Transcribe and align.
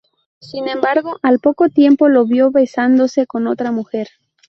Sin 0.39 0.67
embargo, 0.67 1.19
al 1.21 1.37
poco 1.37 1.69
tiempo 1.69 2.09
lo 2.09 2.25
vio 2.25 2.49
besándose 2.49 3.27
con 3.27 3.45
otra 3.45 3.71
mujer. 3.71 4.07